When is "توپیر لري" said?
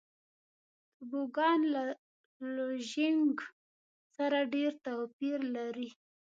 4.85-5.89